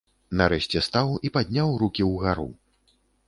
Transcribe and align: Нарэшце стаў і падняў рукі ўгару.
Нарэшце 0.39 0.81
стаў 0.87 1.11
і 1.29 1.31
падняў 1.37 1.75
рукі 1.83 2.09
ўгару. 2.13 2.49